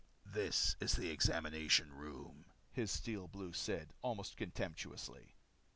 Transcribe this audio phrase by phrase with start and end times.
[0.25, 5.35] "This is the examination room," his Steel Blue said, almost contemptuously.